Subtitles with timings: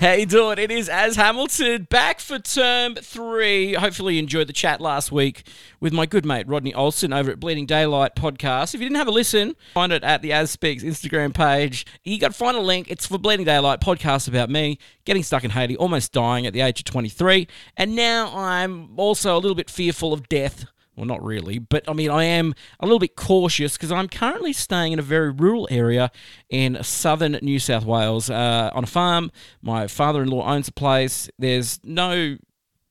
[0.00, 0.58] How you doing?
[0.58, 3.74] It is Ash Hamilton back for term three.
[3.74, 5.44] Hopefully you enjoyed the chat last week
[5.80, 8.76] with my good mate Rodney Olson over at Bleeding Daylight podcast.
[8.76, 11.84] If you didn't have a listen, find it at the Ash Speaks Instagram page.
[12.04, 12.88] You got to find a link.
[12.88, 16.60] It's for Bleeding Daylight podcast about me getting stuck in Haiti, almost dying at the
[16.60, 20.66] age of 23, and now I'm also a little bit fearful of death
[20.98, 24.52] well, not really, but I mean, I am a little bit cautious because I'm currently
[24.52, 26.10] staying in a very rural area
[26.50, 29.30] in southern New South Wales uh, on a farm.
[29.62, 31.30] My father in law owns a place.
[31.38, 32.36] There's no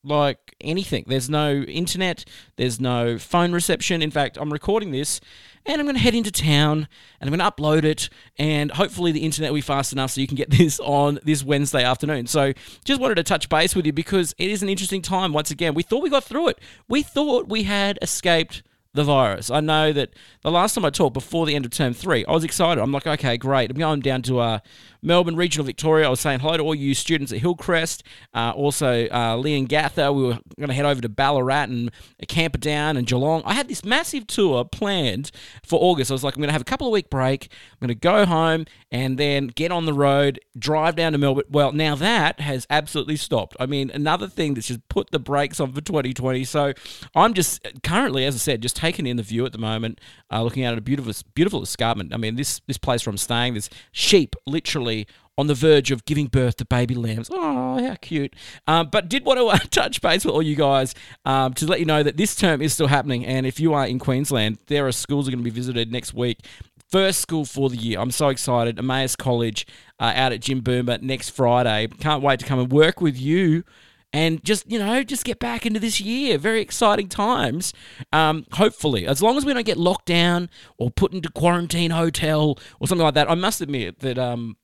[0.08, 1.04] like anything.
[1.06, 2.24] There's no internet,
[2.56, 4.02] there's no phone reception.
[4.02, 5.20] In fact, I'm recording this
[5.66, 6.88] and I'm going to head into town
[7.20, 8.08] and I'm going to upload it
[8.38, 11.44] and hopefully the internet will be fast enough so you can get this on this
[11.44, 12.26] Wednesday afternoon.
[12.26, 12.52] So
[12.84, 15.74] just wanted to touch base with you because it is an interesting time once again.
[15.74, 16.58] We thought we got through it.
[16.88, 18.62] We thought we had escaped
[18.94, 19.50] the virus.
[19.50, 20.10] I know that
[20.42, 22.80] the last time I talked before the end of term three, I was excited.
[22.80, 23.70] I'm like, okay, great.
[23.70, 24.58] I'm going down to uh,
[25.02, 26.06] Melbourne, regional Victoria.
[26.06, 28.02] I was saying hello to all you students at Hillcrest.
[28.34, 30.14] Uh, also, uh, Leongatha.
[30.14, 31.90] We were going to head over to Ballarat and
[32.28, 33.42] Camperdown and Geelong.
[33.44, 35.30] I had this massive tour planned
[35.64, 36.10] for August.
[36.10, 37.48] I was like, I'm going to have a couple of week break.
[37.72, 41.44] I'm going to go home and then get on the road, drive down to Melbourne.
[41.50, 43.54] Well, now that has absolutely stopped.
[43.60, 46.44] I mean, another thing that's just put the brakes on for 2020.
[46.44, 46.72] So
[47.14, 50.42] I'm just currently, as I said, just taking in the view at the moment, uh,
[50.42, 52.14] looking out at a beautiful, beautiful escarpment.
[52.14, 56.04] I mean, this this place where I'm staying, there's sheep literally on the verge of
[56.04, 57.28] giving birth to baby lambs.
[57.32, 58.34] Oh, how cute.
[58.66, 61.78] Um, but did want to uh, touch base with all you guys um, to let
[61.80, 63.24] you know that this term is still happening.
[63.24, 66.12] And if you are in Queensland, there are schools are going to be visited next
[66.12, 66.38] week.
[66.90, 68.00] First school for the year.
[68.00, 68.78] I'm so excited.
[68.78, 69.66] Emmaus College
[70.00, 71.86] uh, out at Jimboomba next Friday.
[72.00, 73.62] Can't wait to come and work with you
[74.12, 76.38] and just you know just get back into this year.
[76.38, 77.72] Very exciting times.
[78.12, 82.58] Um, hopefully as long as we don't get locked down or put into quarantine hotel
[82.80, 84.56] or something like that i must admit that um,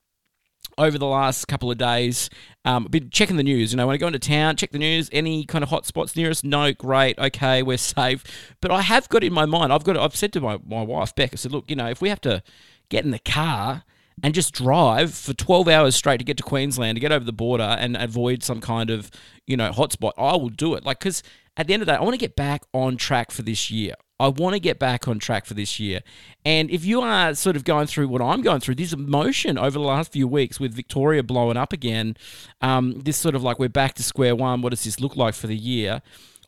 [0.78, 2.31] over the last couple of days
[2.65, 3.72] um, been checking the news.
[3.72, 6.31] You know when i go into town check the news any kind of hotspots near
[6.31, 8.25] us no great okay we're safe.
[8.61, 11.15] But i have got in my mind i've got i've said to my, my wife
[11.15, 12.43] beck i said look you know if we have to
[12.88, 13.84] get in the car
[14.22, 17.32] and just drive for 12 hours straight to get to Queensland, to get over the
[17.32, 19.10] border and avoid some kind of,
[19.47, 20.84] you know, hotspot, I will do it.
[20.84, 21.22] Like, because
[21.56, 23.94] at the end of that, I want to get back on track for this year.
[24.20, 26.00] I want to get back on track for this year.
[26.44, 29.72] And if you are sort of going through what I'm going through, this emotion over
[29.72, 32.16] the last few weeks with Victoria blowing up again,
[32.60, 34.62] um, this sort of like we're back to square one.
[34.62, 36.00] What does this look like for the year?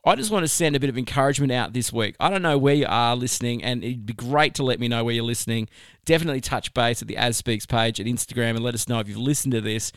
[0.07, 2.15] I just want to send a bit of encouragement out this week.
[2.21, 5.03] I don't know where you are listening, and it'd be great to let me know
[5.03, 5.69] where you're listening.
[6.05, 9.09] Definitely touch base at the Ash Speaks page at Instagram and let us know if
[9.09, 9.91] you've listened to this.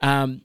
[0.00, 0.42] Um,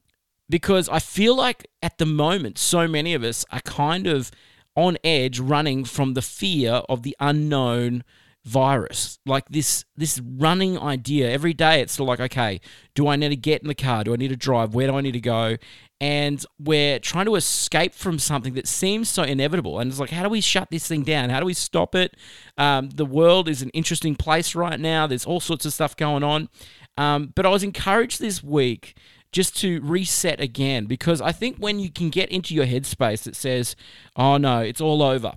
[0.50, 4.32] because I feel like at the moment, so many of us are kind of
[4.76, 8.04] on edge running from the fear of the unknown
[8.46, 12.62] virus like this this running idea every day it's like okay
[12.94, 14.96] do i need to get in the car do i need to drive where do
[14.96, 15.58] i need to go
[16.02, 19.80] and we're trying to escape from something that seems so inevitable.
[19.80, 21.30] And it's like, how do we shut this thing down?
[21.30, 22.16] How do we stop it?
[22.58, 25.08] Um, the world is an interesting place right now.
[25.08, 26.50] There's all sorts of stuff going on.
[26.98, 28.98] Um, but I was encouraged this week
[29.32, 33.36] just to reset again because I think when you can get into your headspace that
[33.36, 33.76] says,
[34.16, 35.34] oh no, it's all over.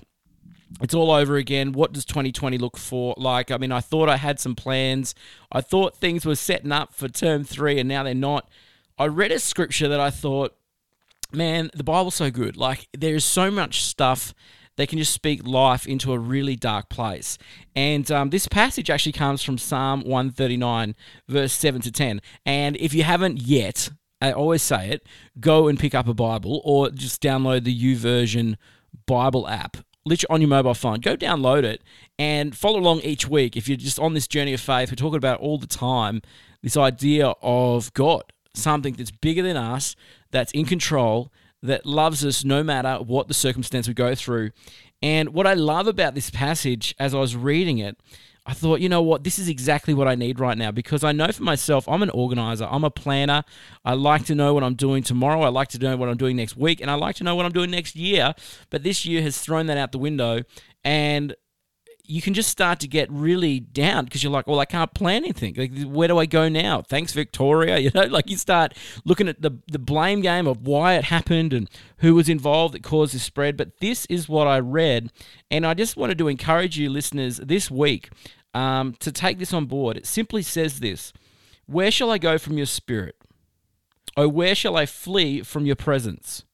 [0.80, 1.72] It's all over again.
[1.72, 3.50] What does 2020 look for like?
[3.50, 5.14] I mean, I thought I had some plans.
[5.50, 8.48] I thought things were setting up for term three, and now they're not.
[8.98, 10.56] I read a scripture that I thought,
[11.32, 12.56] man, the Bible's so good.
[12.56, 14.34] Like, there's so much stuff
[14.76, 17.36] that can just speak life into a really dark place.
[17.74, 20.94] And um, this passage actually comes from Psalm 139,
[21.28, 22.20] verse 7 to 10.
[22.46, 23.90] And if you haven't yet,
[24.20, 25.06] I always say it,
[25.40, 28.56] go and pick up a Bible or just download the YouVersion
[29.06, 29.78] Bible app.
[30.08, 31.82] Literally on your mobile phone, go download it
[32.18, 33.56] and follow along each week.
[33.56, 36.22] If you're just on this journey of faith, we're talking about all the time
[36.62, 38.24] this idea of God
[38.54, 39.96] something that's bigger than us,
[40.30, 41.32] that's in control,
[41.62, 44.50] that loves us no matter what the circumstance we go through.
[45.02, 47.96] And what I love about this passage as I was reading it,
[48.48, 51.12] I thought, you know what, this is exactly what I need right now because I
[51.12, 53.44] know for myself, I'm an organizer, I'm a planner.
[53.84, 56.36] I like to know what I'm doing tomorrow, I like to know what I'm doing
[56.36, 58.32] next week, and I like to know what I'm doing next year.
[58.70, 60.44] But this year has thrown that out the window.
[60.82, 61.34] And
[62.08, 65.24] you can just start to get really down because you're like, well, I can't plan
[65.24, 65.54] anything.
[65.54, 66.80] Like, where do I go now?
[66.80, 67.78] Thanks, Victoria.
[67.88, 68.74] You know, like you start
[69.04, 72.82] looking at the the blame game of why it happened and who was involved that
[72.82, 73.56] caused this spread.
[73.56, 75.10] But this is what I read,
[75.50, 78.10] and I just wanted to encourage you, listeners, this week
[78.54, 79.96] um, to take this on board.
[79.96, 81.12] It simply says this:
[81.66, 83.16] Where shall I go from your spirit?
[84.16, 86.44] Oh, where shall I flee from your presence?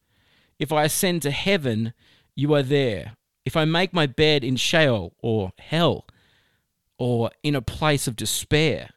[0.59, 1.95] If I ascend to heaven,
[2.37, 6.07] you are there if I make my bed in Sheol or hell
[6.99, 8.91] or in a place of despair,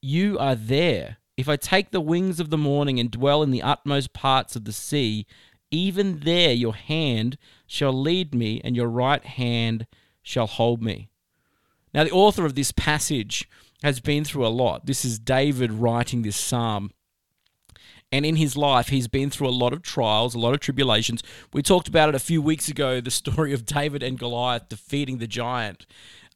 [0.00, 1.18] you are there.
[1.36, 4.64] If I take the wings of the morning and dwell in the utmost parts of
[4.64, 5.26] the sea,
[5.70, 7.36] even there your hand
[7.66, 9.86] shall lead me, and your right hand
[10.22, 11.09] shall hold me.
[11.92, 13.48] Now, the author of this passage
[13.82, 14.86] has been through a lot.
[14.86, 16.90] This is David writing this psalm.
[18.12, 21.22] And in his life, he's been through a lot of trials, a lot of tribulations.
[21.52, 25.18] We talked about it a few weeks ago the story of David and Goliath defeating
[25.18, 25.86] the giant.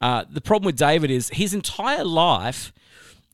[0.00, 2.72] Uh, the problem with David is his entire life,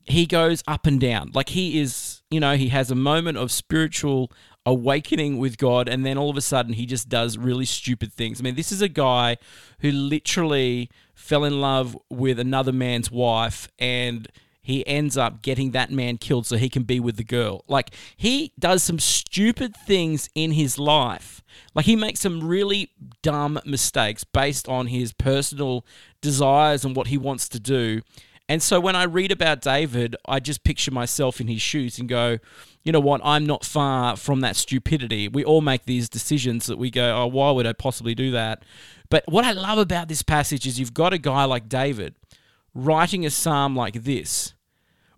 [0.03, 1.31] he goes up and down.
[1.33, 4.31] Like he is, you know, he has a moment of spiritual
[4.65, 8.39] awakening with God, and then all of a sudden he just does really stupid things.
[8.39, 9.37] I mean, this is a guy
[9.79, 14.27] who literally fell in love with another man's wife and
[14.63, 17.63] he ends up getting that man killed so he can be with the girl.
[17.67, 21.41] Like, he does some stupid things in his life.
[21.73, 22.91] Like, he makes some really
[23.23, 25.83] dumb mistakes based on his personal
[26.21, 28.01] desires and what he wants to do.
[28.51, 32.09] And so when I read about David, I just picture myself in his shoes and
[32.09, 32.37] go,
[32.83, 35.29] you know what, I'm not far from that stupidity.
[35.29, 38.65] We all make these decisions that we go, oh, why would I possibly do that?
[39.09, 42.15] But what I love about this passage is you've got a guy like David
[42.75, 44.53] writing a psalm like this,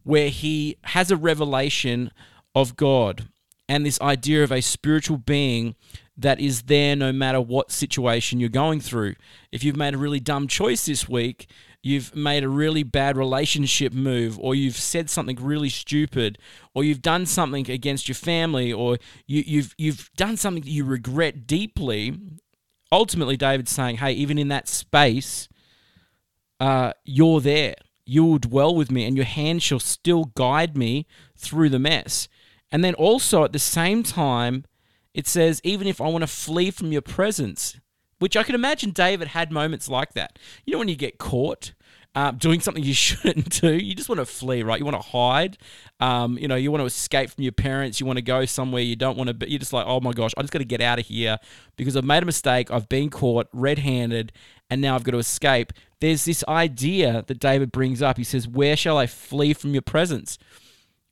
[0.04, 2.12] where he has a revelation
[2.54, 3.30] of God
[3.68, 5.74] and this idea of a spiritual being
[6.16, 9.16] that is there no matter what situation you're going through.
[9.52, 11.48] If you've made a really dumb choice this week,
[11.84, 16.38] you've made a really bad relationship move, or you've said something really stupid,
[16.74, 18.98] or you've done something against your family, or
[19.28, 22.18] you, you've you've done something that you regret deeply.
[22.92, 25.50] Ultimately, David's saying, "Hey, even in that space,
[26.60, 27.76] uh, you're there.
[28.06, 31.06] You will dwell with me, and your hand shall still guide me
[31.38, 32.28] through the mess."
[32.72, 34.66] And then also at the same time,
[35.14, 37.76] it says, "Even if I want to flee from your presence."
[38.24, 40.40] Which I can imagine David had moments like that.
[40.64, 41.74] You know, when you get caught
[42.16, 44.80] uh, doing something you shouldn't do, you just want to flee, right?
[44.80, 45.58] You want to hide.
[46.00, 48.00] Um, you know, you want to escape from your parents.
[48.00, 49.48] You want to go somewhere you don't want to be.
[49.50, 51.38] You're just like, oh my gosh, I just got to get out of here
[51.76, 52.72] because I've made a mistake.
[52.72, 54.32] I've been caught red handed
[54.70, 55.74] and now I've got to escape.
[56.00, 58.16] There's this idea that David brings up.
[58.16, 60.38] He says, Where shall I flee from your presence?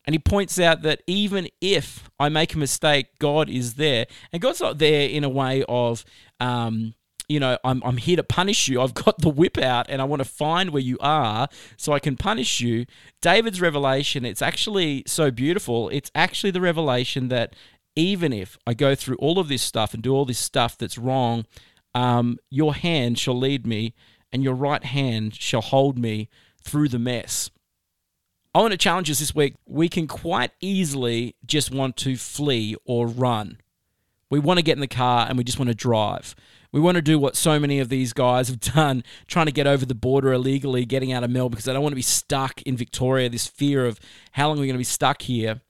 [0.06, 4.06] And he points out that even if I make a mistake, God is there.
[4.32, 6.06] And God's not there in a way of,
[6.40, 6.94] um,
[7.32, 8.82] you know, I'm, I'm here to punish you.
[8.82, 11.48] I've got the whip out and I want to find where you are
[11.78, 12.86] so I can punish you.
[13.22, 15.88] David's revelation, it's actually so beautiful.
[15.90, 17.56] It's actually the revelation that
[17.96, 20.98] even if I go through all of this stuff and do all this stuff that's
[20.98, 21.46] wrong,
[21.96, 23.94] um, your hand shall lead me
[24.32, 26.30] and your right hand shall hold me
[26.62, 27.50] through the mess.
[28.54, 29.56] I want to challenge us this week.
[29.66, 33.60] We can quite easily just want to flee or run.
[34.32, 36.36] We want to get in the car and we just want to drive.
[36.72, 39.68] We want to do what so many of these guys have done, trying to get
[39.68, 42.62] over the border illegally, getting out of Melbourne because they don't want to be stuck
[42.64, 43.30] in Victoria.
[43.30, 44.00] This fear of
[44.32, 45.62] how long are we going to be stuck here.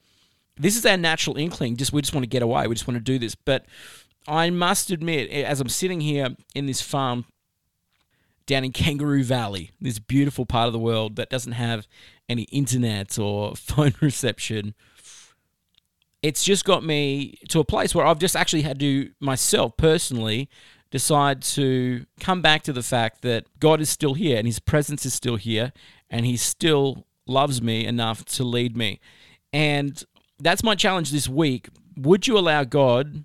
[0.55, 1.75] This is our natural inkling.
[1.75, 2.67] Just we just want to get away.
[2.67, 3.33] We just want to do this.
[3.33, 3.65] But
[4.27, 7.25] I must admit, as I'm sitting here in this farm
[8.45, 11.87] down in Kangaroo Valley, this beautiful part of the world that doesn't have
[12.29, 14.75] any internet or phone reception
[16.21, 20.50] it's just got me to a place where I've just actually had to myself personally
[20.91, 25.06] decide to come back to the fact that God is still here and his presence
[25.06, 25.71] is still here
[26.09, 29.00] and he still loves me enough to lead me.
[29.53, 30.03] And
[30.39, 31.69] that's my challenge this week.
[31.98, 33.24] Would you allow God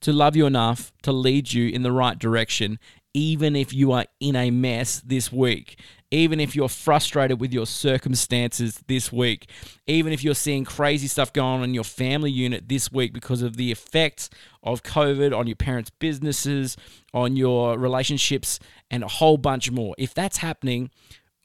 [0.00, 2.78] to love you enough to lead you in the right direction,
[3.12, 5.78] even if you are in a mess this week?
[6.14, 9.50] Even if you're frustrated with your circumstances this week,
[9.88, 13.42] even if you're seeing crazy stuff going on in your family unit this week because
[13.42, 14.30] of the effects
[14.62, 16.76] of COVID on your parents' businesses,
[17.12, 18.60] on your relationships,
[18.92, 19.96] and a whole bunch more.
[19.98, 20.90] If that's happening,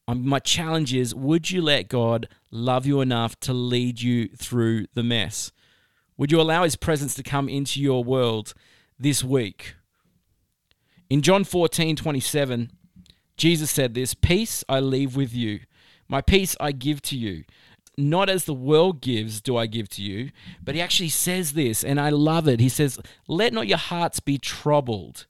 [0.08, 4.86] um, my challenge is would you let God love you enough to lead you through
[4.94, 5.52] the mess?
[6.16, 8.54] Would you allow His presence to come into your world
[9.00, 9.74] this week?
[11.10, 12.72] In John 14 27,
[13.40, 15.62] Jesus said this Peace I leave with you,
[16.08, 17.46] my peace I give to you.
[17.98, 20.32] Not as the world gives, do I give to you.
[20.62, 22.60] But he actually says this, and I love it.
[22.60, 25.26] He says, Let not your hearts be troubled,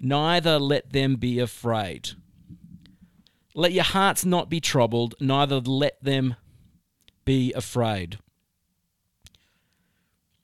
[0.00, 2.10] neither let them be afraid.
[3.54, 6.36] Let your hearts not be troubled, neither let them
[7.24, 8.18] be afraid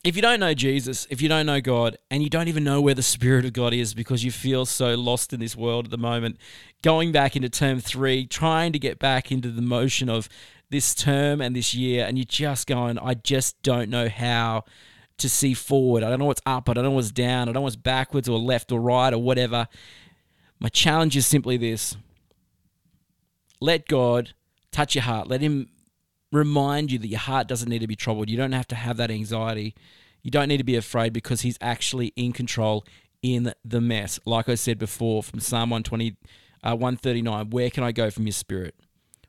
[0.05, 2.81] if you don't know Jesus, if you don't know God, and you don't even know
[2.81, 5.90] where the Spirit of God is because you feel so lost in this world at
[5.90, 6.37] the moment,
[6.83, 10.28] going back into term three, trying to get back into the motion of
[10.71, 14.64] this term and this year, and you're just going, I just don't know how
[15.19, 16.05] to see forward.
[16.05, 18.28] I don't know what's up, I don't know what's down, I don't know what's backwards
[18.28, 19.67] or left or right or whatever.
[20.61, 21.97] My challenge is simply this
[23.61, 24.33] let God
[24.71, 25.69] touch your heart, let Him
[26.32, 28.28] remind you that your heart doesn't need to be troubled.
[28.28, 29.75] You don't have to have that anxiety.
[30.23, 32.85] You don't need to be afraid because He's actually in control
[33.23, 34.20] in the mess.
[34.25, 36.16] Like I said before from Psalm 120,
[36.62, 38.75] uh, 139, where can I go from your spirit?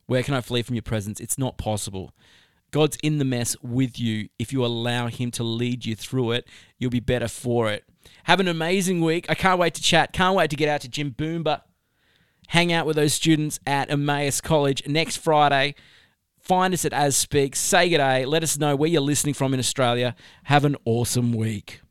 [0.08, 1.20] Where can I flee from your presence?
[1.20, 2.12] It's not possible.
[2.72, 4.30] God's in the mess with you.
[4.38, 7.84] If you allow Him to lead you through it, you'll be better for it.
[8.26, 9.26] Have an amazing week.
[9.30, 10.14] I can't wait to chat.
[10.14, 11.62] Can't wait to get out to Jim Jimboomba.
[12.48, 15.76] Hang out with those students at Emmaus College next Friday.
[16.50, 17.56] Find us at Ash Speak.
[17.56, 18.26] Say g'day.
[18.26, 20.16] Let us know where you're listening from in Australia.
[20.46, 21.82] Have an awesome week.